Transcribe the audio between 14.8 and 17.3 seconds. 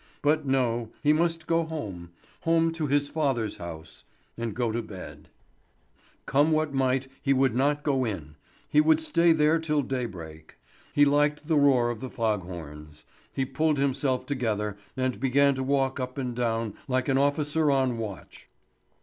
and began to walk up and down like an